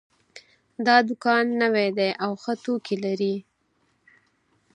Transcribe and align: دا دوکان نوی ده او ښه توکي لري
دا 0.85 0.95
دوکان 1.07 1.45
نوی 1.61 1.89
ده 1.97 2.07
او 2.25 2.31
ښه 2.41 2.53
توکي 2.63 2.95
لري 3.05 3.35